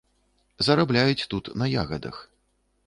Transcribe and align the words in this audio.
Зарабляюць 0.69 1.27
тут 1.35 1.53
на 1.63 1.69
ягадах. 1.85 2.15